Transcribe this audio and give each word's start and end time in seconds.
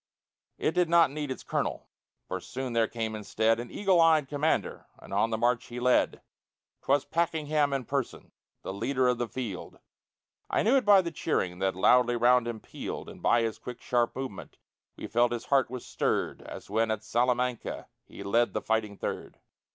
It 0.57 0.71
did 0.71 0.89
not 0.89 1.11
need 1.11 1.29
its 1.29 1.43
colonel, 1.43 1.87
For 2.27 2.39
soon 2.39 2.73
there 2.73 2.87
came 2.87 3.13
instead 3.13 3.59
An 3.59 3.69
eagle 3.69 4.01
eyed 4.01 4.27
commander, 4.27 4.87
And 4.97 5.13
on 5.13 5.31
its 5.31 5.39
march 5.39 5.65
he 5.67 5.79
led. 5.79 6.23
'Twas 6.81 7.05
Pakenham 7.05 7.71
in 7.71 7.85
person, 7.85 8.31
The 8.63 8.73
leader 8.73 9.07
of 9.07 9.19
the 9.19 9.27
field; 9.27 9.77
I 10.49 10.63
knew 10.63 10.75
it 10.75 10.85
by 10.85 11.03
the 11.03 11.11
cheering 11.11 11.59
That 11.59 11.75
loudly 11.75 12.15
round 12.15 12.47
him 12.47 12.59
pealed; 12.59 13.09
And 13.09 13.21
by 13.21 13.43
his 13.43 13.59
quick, 13.59 13.79
sharp 13.79 14.15
movement 14.15 14.57
We 14.97 15.05
felt 15.05 15.31
his 15.33 15.45
heart 15.53 15.69
was 15.69 15.85
stirred, 15.85 16.41
As 16.41 16.67
when 16.67 16.89
at 16.89 17.03
Salamanca 17.03 17.87
He 18.07 18.23
led 18.23 18.53
the 18.53 18.61
fighting 18.63 18.97
Third. 18.97 19.37